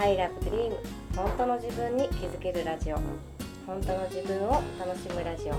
[0.00, 0.72] I love dream
[1.16, 2.96] 本当の自分に気づけるラジオ。
[3.66, 5.54] 本当の自分を楽しむラジオ。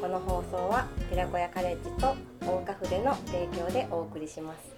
[0.00, 4.74] この放送は寺子屋カレッジと大岡筆の提供でお送りします。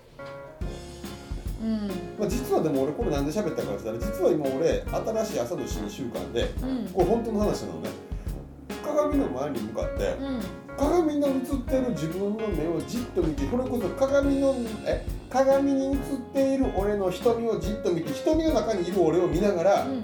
[1.62, 1.86] うん。
[2.18, 4.84] まあ、実はでも俺これなんで喋ったかって言ったら実は今俺
[5.24, 6.88] 新しい朝の新習慣でうん。
[6.88, 7.90] これ本当の話なのね。
[8.84, 10.40] 鏡の前に向かってうん。
[10.76, 11.34] 鏡の映っ
[11.64, 14.52] てる自分の目をじっと見てこれこそ鏡の
[14.84, 15.06] え
[15.36, 15.98] 鏡に映っ
[16.32, 20.02] ている俺の瞳をじっと見て瞳の中にいる俺を見ながら、うん。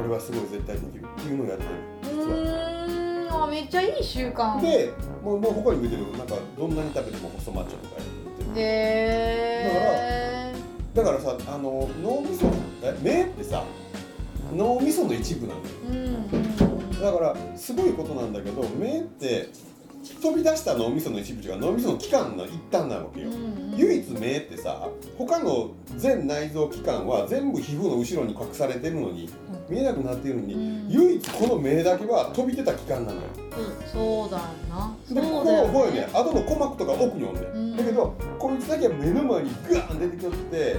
[0.00, 1.70] 俺はすごい絶対できるっていうのをやってる
[2.04, 2.26] 実は。
[2.26, 3.42] うーん。
[3.42, 4.60] あめっちゃいい習慣。
[4.60, 4.92] で
[5.24, 6.04] もうもう他に見てる。
[6.12, 7.96] なんかどんなに食べても細マッチョとか
[8.38, 10.54] 言ってるへ
[10.94, 12.46] だからさあの脳みそ
[12.82, 13.64] え目ってさ
[14.54, 15.66] 脳みその一部なのよ。
[15.90, 17.00] ーうん。
[17.00, 19.48] だからすごいことなんだけど目って
[20.02, 24.86] 飛び出した脳みその一部が脳みその器官の一端なわけよ、うん唯一目ってさ
[25.16, 29.30] 他の全内臓器官は全部皮膚の後ろに隠されてるのに
[29.68, 30.88] 見えなくなってるのに、うん。
[30.90, 33.28] 唯一この目だけは飛び出た器官なのよ。
[33.86, 34.96] そうだよな。
[35.08, 36.06] でこのこうね。
[36.12, 37.76] 後の鼓膜とか奥におんねん、うん。
[37.76, 40.76] だけどこいつだけは目の前にガーン出てきよって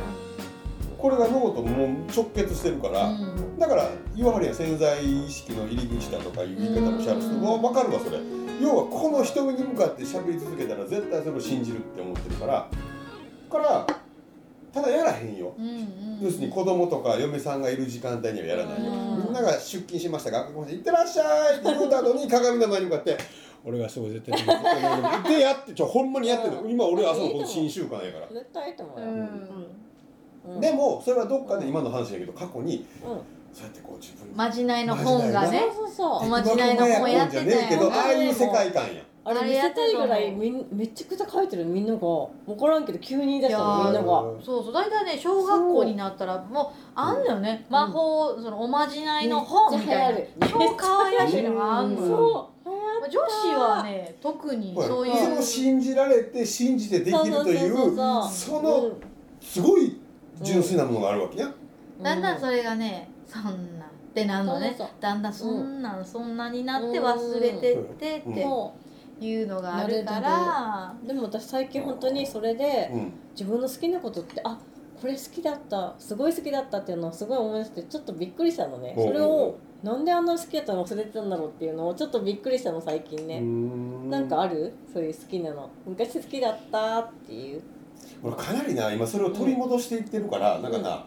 [0.97, 3.57] これが脳ともう直結してるから、うん。
[3.57, 4.55] だから言わはるやん。
[4.55, 8.19] 潜在意識の入り口だとかいう言い方もしゃる人も分かるわそれ
[8.63, 12.69] 要はこの瞳に向かって喋り続けたら絶対それを信じるって思ってるから
[13.51, 13.85] から
[14.73, 15.53] ただやらへんよ。
[15.59, 16.19] うんうん。
[16.21, 18.91] 要するに子供とか嫁さんがいる時間帯にはやらないよ。
[18.91, 19.23] うん。
[19.25, 23.17] みんなが出勤しました学校まで行ってらっしゃいって言うた後に鏡の前に向かって
[23.65, 28.27] 俺がすごい絶対絶でやってちょほんまにやってるの 今俺はそのこの新習慣やから。
[28.31, 30.55] 絶対いいと思うよ、うん。
[30.55, 30.59] うん。
[30.61, 41.63] でもそれはどっかで今の話やけど過去にうんそうやってこう自分まじないの本がねそうそうそうおまじないの本やってたよけどああいう世界観やあれ見せたいぐらいみんめちゃくちゃ書いてる。
[41.63, 43.83] みんなが分からんけど急に言い出したの。
[43.85, 44.05] みんなが。
[44.43, 44.73] そうそう。
[44.73, 47.65] 大体ね小学校になったらもうあんのよね。
[47.69, 50.47] 魔法そのおまじないの本みたいな。
[50.47, 52.07] 超可愛らしいのがあんのよ。
[52.07, 55.15] そうまあ女子はね特にそういう。
[55.15, 58.91] その信じられて信じてできるというそうそうそうその
[59.39, 60.01] すごい
[60.41, 61.49] 純粋なものがあるわけや
[62.01, 64.75] だんだんそれがねそんなんってなんのね。
[64.77, 68.33] そうそうだんだんそんなんそんなになって忘れてってっうん。
[68.35, 68.73] てそ
[69.19, 70.95] いうのがあるから。
[71.03, 73.13] うでも私最近本当にそれでうん。
[73.33, 74.59] 自分の好きなことってあ
[75.01, 78.93] これ好きだったすごい好きだったっていうのをすごい思い出してちょっとびっくりしたのね。
[78.97, 83.41] それをなんであんな好きだったの忘れてたんだろうっていうのをちょっとびっくりしたの最近ね、
[84.09, 84.73] ななんかある？
[84.93, 85.69] そういう好きなの。
[85.85, 87.61] 昔好きだったっていう。
[88.21, 91.05] 俺かなりな今それを取り戻していってるから、なんかな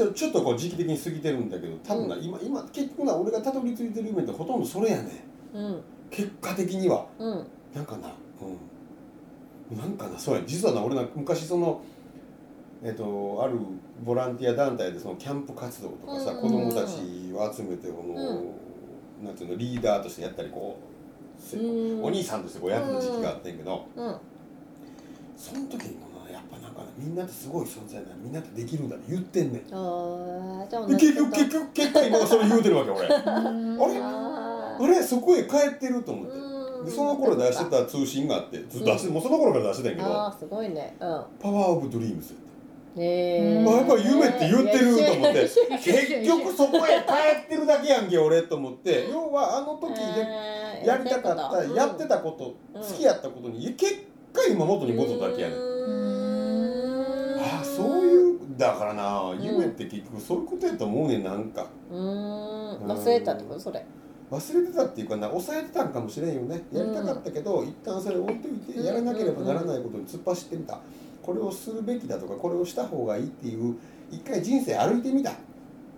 [0.00, 5.82] ちょちょっとこう時期的に過ぎてるんだけど多分な、今今結局な俺がたどり着いてる夢ってほとんどそれやねうん。
[6.10, 7.06] 結果的には。
[7.18, 7.46] うん。
[7.74, 9.78] なんかなうん。
[9.78, 10.42] なんかなそうや。
[10.46, 11.82] 実はな俺な昔その
[12.82, 13.58] えっとある
[14.02, 18.14] ボランティア団体でそのキャンプ活動とかさ、うん子供たちを集めてこの、
[19.22, 20.78] なんていうのリーダーとしてやったりこ
[21.38, 22.04] う、せうん。
[22.04, 24.16] お兄さんとしてこうやってた時期があってんけど、うん。
[25.36, 29.64] その時にもなやっぱなんかなみんなってすごい存在だみんなってできるんだって言ってんねん。
[29.64, 33.08] であーじゃあ結局結局結果今それ言うてるわけ俺。
[33.08, 33.76] あうん。
[33.78, 36.32] れああれそこへ帰ってると思って。
[36.36, 40.22] ーでその頃出してた通信があってずっと出して、もうその頃から出してたんやけど。
[40.22, 40.96] あーすごいね。
[41.00, 42.34] うん「パワーオブドリームス」
[42.96, 45.40] へえあやっぱ夢って言ってると思って。
[45.78, 53.94] 結局そこへ帰ってるだけやんけ俺と思って要はあの時でえーやりたかったやってたことうん好きやったことに結
[54.32, 56.19] 果今元に戻っただけやねんうーん
[57.40, 61.66] ああそういうだからな夢って結局そういうことやと思うねんなんか。
[61.90, 62.86] うーん。
[62.86, 63.60] 忘れたってこと？
[63.60, 63.84] それ。
[64.30, 66.62] 忘れてたっていうかな抑えてたんかもしれんよね。
[66.72, 68.86] やりたかったけど、一旦それ置いといてうん。
[68.86, 70.78] やらなければならないことに突っ走ってみた。
[71.22, 73.76] これをするべきだとかこれをした方がいいっていう
[74.10, 75.32] 一回人生歩いてみた。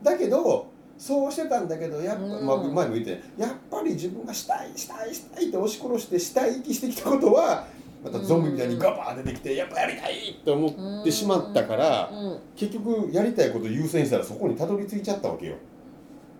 [0.02, 2.46] だけどそうしてたんだけどやっぱ、うん。
[2.46, 7.66] まあ、前も言ってやっぱり自分がしたいしたいしたいって押し殺してしたい息してきたことは
[8.04, 12.10] またゾンビみたいにガバー出てきてやっぱやりたいと思ってしまったから
[12.56, 15.54] 結局やりたいこと優先したらそこにたどり着いちゃったわけよ。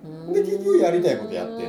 [0.05, 0.33] うん。
[0.33, 1.69] で結局やりたいことやってん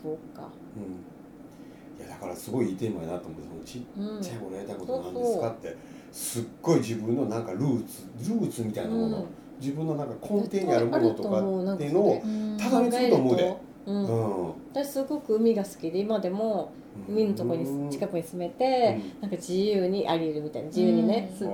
[0.00, 0.48] そうか。
[0.76, 5.76] うん、いやだからすごいいいテーマやなと思ってそのちうんっちゃい頃やりたいことなんですかって。
[6.12, 9.26] すっごい自分のなんかルーツルーツみたいなもの、
[9.60, 13.56] 自分のなんか根底にあるものとかっていうのをうんただにすると思うで。
[13.88, 14.04] ううん。
[14.04, 16.70] ん私すごく海が好きで今でも
[17.08, 21.48] 海のとこに近くに住めて、なんか自由にアリエルみたいに自由にね、うん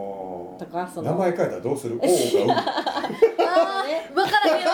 [0.58, 1.10] とかその。
[1.12, 1.98] 名前変えたらどうする？
[2.00, 4.64] 分からへん分からへん。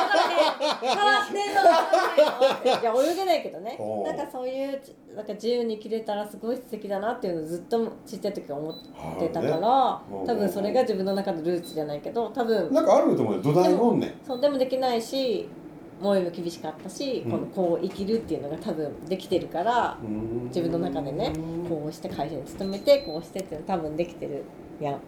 [0.80, 3.76] 変わってんのがいや泳げないけどね。
[4.04, 4.80] なんかそういう
[5.16, 8.74] なんか自由に生きれたらすごい素敵だなっていうのをずっとちっちゃい時思っ
[9.18, 10.20] てたから、はいね。
[10.26, 12.72] 多分それが自分の中のルーツじゃないけど多分。
[12.72, 13.40] なんかあると思うよ。
[13.42, 14.12] 土台もんねん。
[14.24, 15.48] そうでもできないし
[16.00, 17.31] 思いも厳しかったし、うん。
[17.31, 20.44] このこう生きるっていうのが多分できてるからうん。
[20.44, 21.32] 自分の中でね
[21.69, 24.44] こうして会社に勤めてこうしてっていうの多分できてる
[24.81, 24.94] やん。
[24.94, 24.99] っ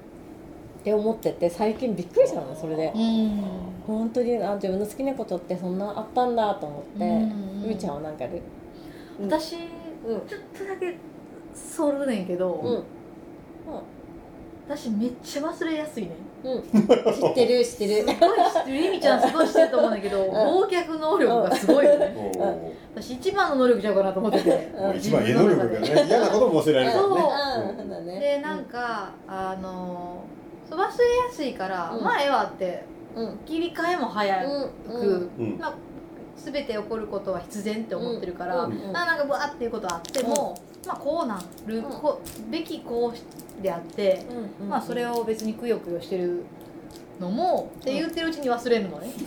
[0.85, 2.93] て思ってて最近びっくりしたのねそれで。
[2.95, 3.43] うん。
[3.87, 7.63] 本当にあ自分の好きなことってそんなあったんだと思ってうん。
[7.63, 8.43] みーちゃんはなんかある？
[9.21, 9.57] 私
[10.07, 10.97] うんちょっとだけ
[11.55, 12.85] そるねんけど、うん。
[14.67, 16.13] 私めっちゃ忘れやすいねん
[16.45, 16.63] うん。
[16.63, 18.09] 知ってる知ってる。
[18.09, 18.85] すごい知ってる。
[18.85, 22.15] ゆみちゃんすごい知ってると思うんだけど、忘却能力がすごいよね、
[22.95, 24.73] 私一番の能力ちゃうかなと思ってて。
[24.77, 24.97] うん。
[24.97, 27.11] 一番絵能力がね嫌なことも忘れられるからね。
[27.11, 27.75] う。
[27.75, 27.77] ん。
[27.79, 28.21] そうだね。
[28.21, 30.25] でなんか、あの
[30.69, 30.93] そう忘れや
[31.33, 32.05] すいから、うん。
[32.05, 32.85] まあええわって
[33.15, 33.39] うん。
[33.47, 35.31] 切り替えも早く、うん。
[35.39, 35.59] うん。
[35.59, 35.75] まあ、
[36.37, 40.57] 全て起こることは必然って思ってるから、うなんかブワーっていうことあっても、
[40.87, 41.83] まあこうなる、うん。
[41.85, 44.27] こうべきこうであって、
[44.61, 46.45] うんまあそれを別にくよくよしてる
[47.21, 49.13] のも、って言ってるうちに忘れるのね。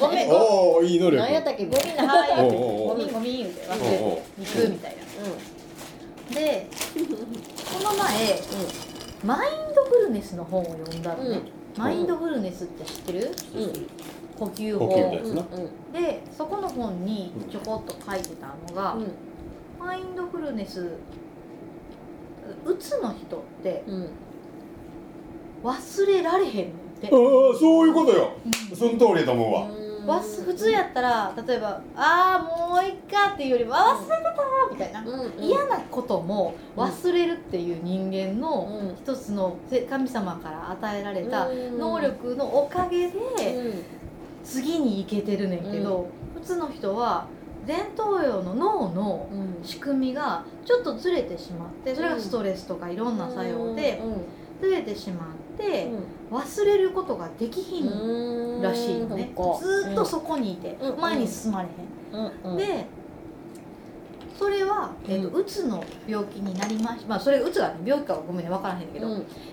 [0.00, 1.22] ごめんごおおいい能力。
[1.22, 1.66] 何やったっけ？
[1.66, 4.42] ごめんなはい言うておうおうおうごめんごめん言うて忘れて。
[4.42, 6.34] いくみたいな。
[6.34, 6.68] で
[7.72, 8.40] この前
[9.24, 11.40] マインドフルネスの本を読んだのね、
[11.76, 13.30] マインドフルネスって知ってる？
[14.38, 14.88] 呼吸法。
[15.92, 19.12] でそこの本にちょこっと書いてたのが、うん
[19.84, 20.96] マインドフルネス
[22.64, 24.10] うつの人ってうん
[25.62, 26.68] 忘れられへんっ
[27.00, 27.10] て、ああ
[27.58, 28.32] そういうことよ。
[28.74, 29.52] その通りだと思う
[30.06, 30.16] わ。
[30.16, 34.34] わす普通やったら例えば「ああもういっか」っていうよりも「あ忘れてた」
[34.70, 35.02] みたいな、
[35.40, 38.96] 嫌なことも忘れるっていう人間のうん。
[38.96, 41.78] 一つのせ神様から与えられたうん。
[41.78, 43.20] 能力のおかげでう
[43.74, 43.84] ん。
[44.44, 47.26] 次に行けてるねんけど、普通の人は
[47.66, 49.54] 前頭葉の脳のうん。
[49.64, 54.00] 仕組みがちょっとずれてしまってそれがストレスとかいろんな作用で
[54.60, 55.88] ずれてしまって
[56.30, 59.32] 忘れることができひんらしいのね。
[59.34, 61.00] ずーっとそこにいてうん。
[61.00, 62.56] 前に進まれへん。
[62.56, 62.86] で
[64.38, 69.06] それは、えーとううつの病気になりましまあそれがうつが、ね、病気かはごめんね分からへんけど、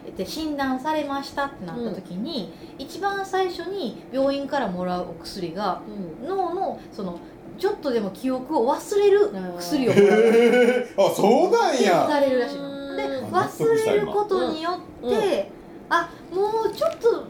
[0.06, 5.84] えっと診断されましたってなった時に、一番最初に病院からもらうお薬が
[6.26, 7.20] 脳のその
[7.62, 10.20] ちょっとでも記憶を忘れる薬をもらう。
[10.34, 10.48] へ
[10.80, 10.94] え。
[10.98, 12.08] あそうなんや。
[12.10, 12.96] されるらしいの。
[12.96, 15.52] でうん忘れることによって、
[15.88, 17.24] あもうちょっと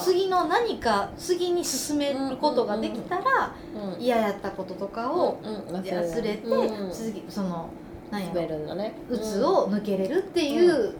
[0.00, 3.54] 次の何か次に進めることができたら
[4.00, 5.38] 嫌やったこととかを
[5.70, 6.42] 忘れて、
[6.92, 7.68] 次その
[8.10, 8.56] 何や滑ろ
[9.10, 10.94] うつを抜けれるっていう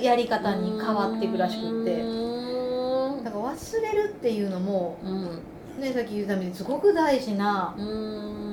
[0.00, 2.00] やり方に変わっていくらしくって。
[2.02, 3.24] うん。
[3.24, 5.42] だから忘れるっていうのも、うん
[5.78, 8.50] ね、さっき言ったみたいにすごく大事なうん。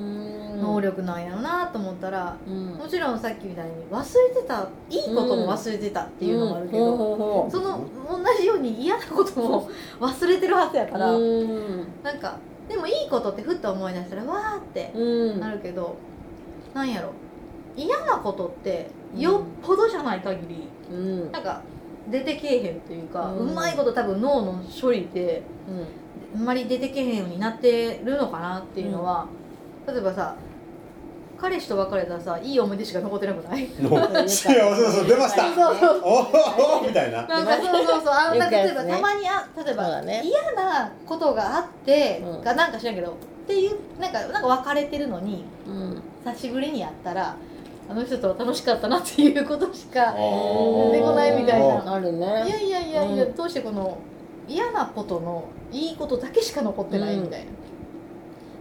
[0.60, 2.74] 能力なんやろなと思ったら、うん。
[2.74, 9.68] もちろんさっきみたいに忘れてたいいことも忘れてたっていうのもあるけど、その同じように嫌なことも
[10.00, 11.86] 忘れてるはずやから、うん。
[12.02, 12.36] なんか
[12.68, 15.40] でもいいことってふっと思い出したらわーってうん。
[15.40, 15.96] なるけど、
[16.74, 17.10] なんやろ。
[17.76, 21.32] 嫌なことってよっぽどじゃない限り、うん。
[21.32, 21.60] なんか
[22.10, 25.42] 出てけえへんというか、ううんまいこと多分脳の処理で
[26.34, 29.26] あんまり出てけへんようになってるのかなっていうのは、
[29.86, 30.34] 例えばさ
[31.40, 33.68] 彼氏と別れたらさいい思い出しか残ってなくない？
[33.78, 33.96] の
[34.28, 35.54] 幸せだそう出ました。
[35.54, 37.26] そうそうおおみたいな。
[37.26, 38.12] なんかそうそうそう。
[38.12, 40.22] あんか例えばたまにあ例えそうばだね。
[40.24, 42.42] 嫌なことがあって、うん。
[42.42, 43.14] がなんか知らんけどっ
[43.46, 46.02] ていうなんかなんか別れてるのにうん。
[46.24, 47.36] 久しぶりに会ったら
[47.88, 51.94] あの人とは楽しかったなっていうことしか出てこないみたいな。
[51.94, 53.34] あるいやねいやいやいや、うん。
[53.36, 53.96] どうしてこの
[54.48, 57.44] 嫌なことのいいことだけしか残ってないみたい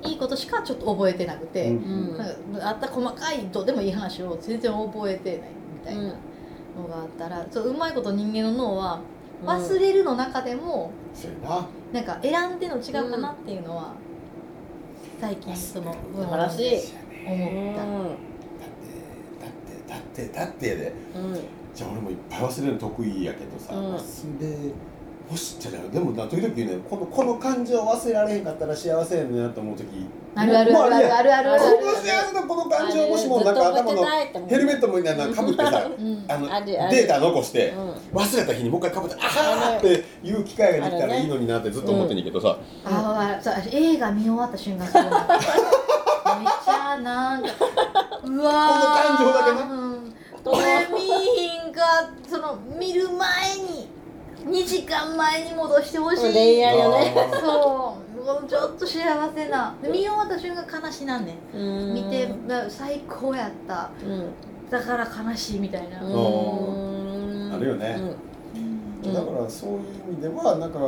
[0.04, 2.18] な、いいことしかちょっと覚えてなくて、うん。
[2.18, 9.00] なんかあった細かいどうでもいい話を全然覚えてないみたいなのがあったら、そううまいこと人間の脳は
[9.46, 11.68] 忘れるの中でも、そうやな。
[11.94, 13.94] なんか選んでの違うかなっていうのは、
[15.20, 16.80] 最近その素晴らしい。
[17.26, 17.80] 思った。
[17.80, 17.88] だ
[18.68, 20.94] ってだってだってだってやで。
[21.16, 21.40] うん。
[21.74, 23.96] じゃあ俺もいっぱい忘れるの得意やけどさ、うん。
[23.96, 24.58] 忘れ
[25.30, 29.86] もしじゃあでもな時々ねこのこの感情を忘れられへんかったら幸せやねんなと思う時。
[30.36, 31.14] あるあるあるある。
[31.16, 34.06] あるあるあるこの幸せのこの感情をもしもなんか頭の
[34.48, 36.26] ヘルメットもみたいなかぶってさうん。
[36.30, 36.96] あのあるある。
[36.96, 38.20] データ残してうん。
[38.20, 47.50] 忘れた日にもう一回かぶってあはーっていう機会ができたらいいのになってずっと思ってんねんけどさ、ああそう映画見終わった瞬間めっちゃなんか
[48.24, 48.70] うわー。
[48.70, 50.14] この感情だけなうん。
[50.46, 51.82] これ見ひんか
[52.30, 53.90] その見る前に
[54.48, 56.34] 2時間前に戻してほしい。
[56.34, 57.14] 恋愛よね。
[57.42, 58.24] そう。
[58.24, 59.76] もうちょっと幸せな。
[59.82, 61.94] で見終わった瞬間悲しなんねん。
[61.94, 62.30] 見て
[62.70, 63.92] 最高やった。
[64.04, 64.30] うん。
[64.70, 67.52] だから悲しいみたいな、うん。
[67.54, 67.98] あるよね。
[69.04, 69.14] うん。
[69.14, 69.78] だからそういう
[70.10, 70.80] 意味ではなんか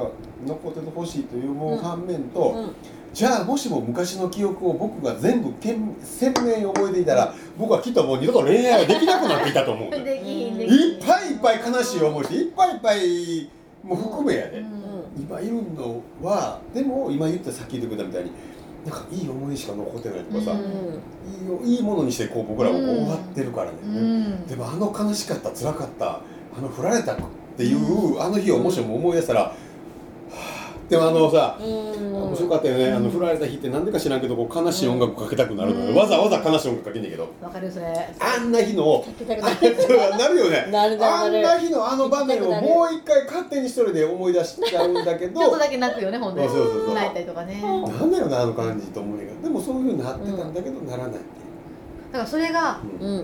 [0.46, 2.75] 残っててほしいという思う反面と、うん。
[3.13, 9.92] じゃあもしも昔の記憶を僕が全部けん鮮明に覚えていたら僕はきっともう二度と恋愛ができなくなっていたと思う。
[10.04, 10.92] できひんできひん。
[10.92, 13.50] いっぱいいっぱい悲しい思いしていっぱいいっぱい
[13.84, 14.69] もう含めやで、うん。
[15.17, 18.31] 今いるのはでも今言ったさっき言ってくれたみたいに
[18.86, 20.60] なんかいい思いしか残ってないとかさ、うん。
[20.60, 20.62] い
[21.46, 24.48] いよいいものにしてこう僕らも終わってるからね、うん。
[24.48, 26.22] でもあの悲しかった辛かった
[26.58, 27.17] あの振られたっ
[27.58, 29.68] ていう、あの日をもしも思い出したら、はあ
[30.89, 32.10] でもあのさ、うん。
[32.29, 35.86] 面白かったよね、あの振られた日ってなんでか知らんけどこう悲しい音楽かけたくなるの。
[35.86, 35.96] よ、うん。
[35.96, 37.27] わざわざ悲しい音楽かけんねんけど。
[37.41, 37.86] わかるそれ。
[38.19, 39.05] あんな日の
[40.17, 47.62] なるよねあんな日のあの場面をもう一回勝手に一人で思い出しちゃうんだけどちょっとだけ泣くよねほんでそうそうそう泣いたりとかね。
[47.62, 49.41] なんだよなあの感じと思うねんけど。
[49.43, 51.19] でもそういうふうになってたんだけど、ならないって
[52.12, 52.79] だからそれが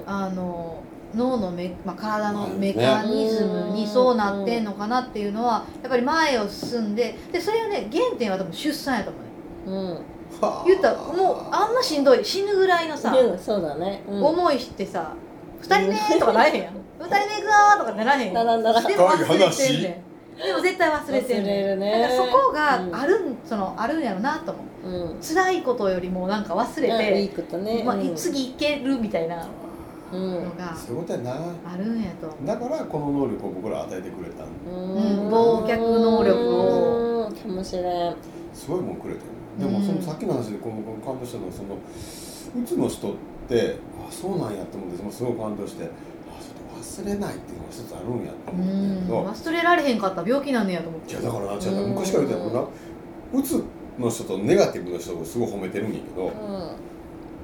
[0.05, 0.77] あの
[1.15, 9.29] 脳のメ、まあ、体のメカニズムにそうなってんのかなっていうのはやっぱり前を進んででそれはね原点は多分出産やと思うね。
[9.65, 10.41] うん。
[10.41, 10.63] はあ。
[10.67, 14.03] 言ったらもうあんなしんどい死ぬぐらいのさ、うんそうだね。
[14.07, 14.23] うん。
[14.23, 15.13] 思いしてさ
[15.61, 18.33] 「二人目」とかなれへんやん「二人目行くぞ」とかならへんやん。
[18.33, 20.05] ならんならんでも忘れてんねん。
[20.37, 21.45] でも絶対忘れてん忘ねん。
[21.45, 21.91] れるね。
[22.01, 24.87] だからそこがあるんそのあるんやろなと思う。
[24.87, 25.21] うん。
[25.21, 27.83] 辛いことよりもなんか忘れうんいいて、ことね。
[27.85, 28.15] まあうん。
[28.15, 29.37] 次行けるみたいな。
[29.37, 29.64] うん
[30.15, 31.31] のがそういうことやな。
[31.33, 35.29] あるんやとだからこの能力を僕ら与えてくれたうん。
[35.29, 37.27] 忘却能力を。
[37.27, 37.35] うん。
[37.35, 38.15] かもしれん
[38.53, 39.25] すごいもんくれてる。
[39.59, 43.15] でもうんそのさっきの話でこのこの感動したのはそのうつの人っ
[43.49, 45.91] てあそうなんやって思ってもすごい感動してあちょ
[46.77, 49.21] っと忘れないっていうのが一つあるんやとう思うんだけど。
[49.21, 49.27] ん。
[49.27, 51.11] 忘れられへんかったら病気なんねやと思って。
[51.11, 51.87] いやだからな違うなう。
[51.87, 51.89] ん。
[51.91, 52.61] 昔から言ってたよ
[53.33, 53.39] な。
[53.39, 53.63] うつ
[53.97, 56.27] の人とネガティブの人をすごい褒めてるんやけど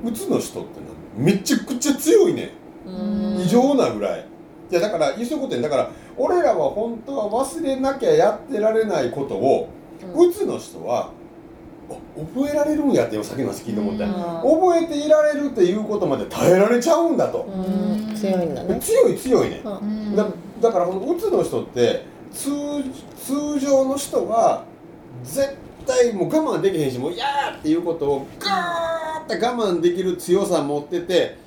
[0.04, 0.86] うつの人ってな
[1.18, 4.26] めちゃくちゃ強いねうん異常なぐらい。
[4.72, 9.70] いやだからそういうことやだから俺らは本当は忘れなきゃやってられないことを
[10.16, 10.30] うん。
[10.30, 11.12] うつの人は
[11.90, 18.16] あ覚えられるんやってさっきの話聞いて思った覚えていられるっていうことまで耐えられちゃうんだと、うん。
[18.16, 18.80] 強いんだね。
[18.80, 19.62] 強い強いね、
[20.16, 20.28] だ
[20.62, 22.50] だからこのうつの人って通
[23.18, 24.64] 通常の人は
[25.24, 31.38] 絶対もう我慢できへんしもう嫌やっていうことをガーッて我慢できる強さ持ってて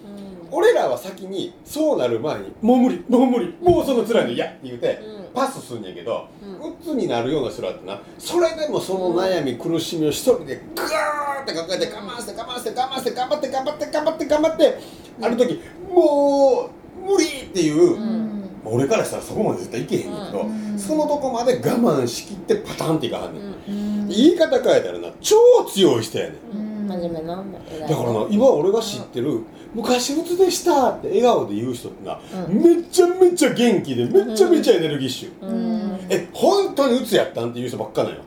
[0.51, 5.01] 俺らは先にそうなる前にもう無理もう無理もうその辛いの嫌って言うて
[5.35, 6.71] パスすんやけど、うん。
[6.71, 14.79] うつになるような人だってなそれでもその悩み苦しみを一人でガーって抱えて我慢して我慢して我慢して頑張って頑張って頑張って頑張って
[15.23, 15.61] ある時
[15.91, 18.51] もう無理っていう、うん。
[18.65, 20.79] 俺からしたらそこまで絶対いけへんねんけど、うん。
[20.79, 23.73] そのとこまで我慢しきってパタンっていかはんねん、う
[24.05, 24.09] ん。
[24.09, 25.37] 言い方変えたらな超
[25.69, 26.59] 強い人やねん。
[26.59, 26.65] うん。
[26.87, 29.41] 真面目なだからな今俺が知ってる
[29.75, 32.63] 「昔うつでした」って笑顔で言う人ってな、うん。
[32.63, 35.99] めちゃめちゃ元気でめちゃめちゃエネルギッシュ、うん。
[36.09, 38.21] え本当にうつやったんっていう人ばっかなんよ。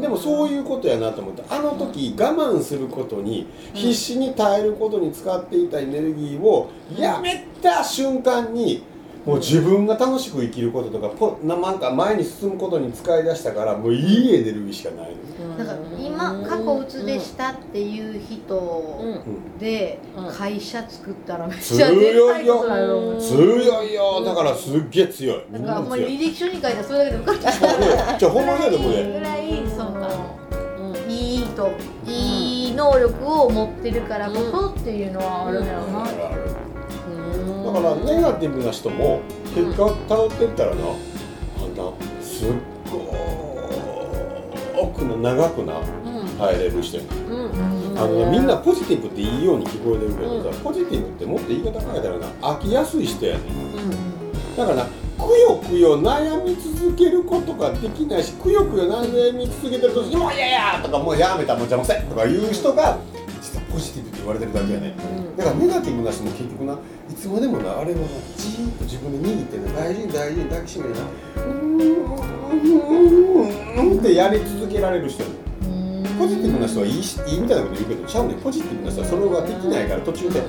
[0.00, 8.82] でもそういうことやなと思ってあの時我慢することに必死に耐えることに使っていたエネルギーをやめた瞬間に
[9.24, 19.22] もう自分が楽しく生きることとかポななんか前に進むことに使い出したからもういいエネルギーしかないの、だから今過去うつでしたっていう人
[19.60, 20.32] でうん。
[20.32, 22.64] 会社作ったらめっちゃ強いいよ
[23.20, 24.24] 強いよ。
[24.24, 25.44] だからすっげえ強い。
[25.50, 27.52] みなんかほん履歴書に書いたらそれだけで受かった。
[28.18, 30.42] じゃあほんまにでもぐねらいその
[31.08, 31.70] いいと
[32.06, 36.41] いい能力を持ってるからこそっていうのはあるんだろうな
[37.72, 39.20] だからネガティブな人も
[39.54, 42.48] 結果をたどってったらなあんなすっ
[44.74, 45.74] ごくな長くな
[46.38, 47.08] 耐えれる人やね
[47.96, 54.56] あのねみんなポジティブっていいように聞こえてるけどさ、ポジティブってもっと言い方変えたらな飽きやすい人やねん。
[54.56, 62.98] だからなくよくよ悩み続けることができないしくよくよ悩み続けてると「もう嫌や!」とか「もうやめたもう邪魔せ!」とか言う人が
[63.42, 68.06] 実はポジティブって言われてるだけやねんだからネガティブな人も結局ないつまでもなあれをな
[68.36, 71.06] じーっと自分で握ってな大事に大事に抱きしめてな
[71.42, 71.52] うー
[73.82, 75.24] んうんってやり続けられる人
[76.18, 78.36] ポジティブな人はいいしいいみたいなこと言うけどちゃうねん。
[78.40, 80.42] ポジティブな人はそれができないから途中で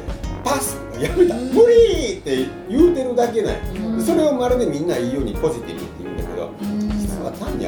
[0.44, 1.34] パスやめた。
[1.36, 3.58] 無理って言うてるだけない
[4.00, 5.82] それをまるでみんないいようにポジティブ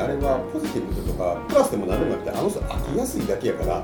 [0.05, 3.83] あれはポジティブとかプラスでも何でもなくてあの人飽きやすいだけやから。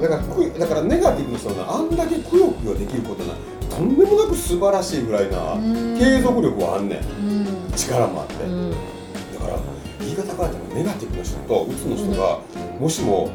[0.00, 3.34] だからくだからネガティブな人はなあんだけくよくよできることな
[3.68, 5.56] とんでもなく素晴らしいぐらいな
[5.98, 7.72] 継続力はあんねん。
[7.76, 8.34] 力もあって。
[8.34, 9.58] だから
[10.00, 12.38] 言い方変えたらネガティブな人とうつの人が
[12.78, 13.30] もしも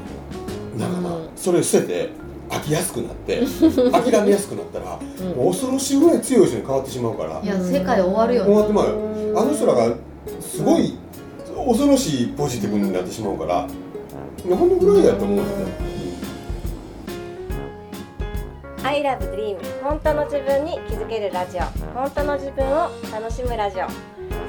[0.77, 2.09] なんかなそれ捨てて
[2.49, 3.43] 飽きやすくなって
[3.91, 4.97] 諦めやすくなったら
[5.35, 8.47] もう恐ろしいぐらい強い人に変わってしまうからいや世界終わるよね。
[8.49, 9.39] 終わってまうよ。
[9.39, 9.93] あの人らが
[10.41, 10.95] すごい
[11.69, 13.67] 恐ろしいポジティブになってしまうから
[14.43, 15.89] ほんのぐらいやと思うんだよね。
[18.83, 21.61] I love dream 本当の自分に気づけるラジオ。
[21.93, 23.87] 本当の自分を楽しむラジオ。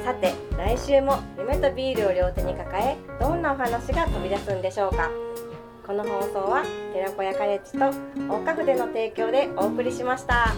[0.03, 5.11] さて来週も夢とビールを両手に抱えどんなお話が飛び出すんでしょうか。
[5.87, 7.81] この放送は寺子屋カレッジと
[8.33, 10.55] 大花筆の提供でお送りしました。